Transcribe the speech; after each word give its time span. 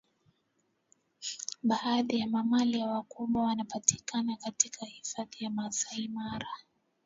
baadhi 1.63 2.19
ya 2.19 2.27
mamalia 2.27 2.87
wakubwa 2.87 3.43
wanapatikana 3.43 4.35
katika 4.35 4.85
hifadhi 4.85 5.43
ya 5.43 5.49
masai 5.49 6.07
mara 6.07 6.49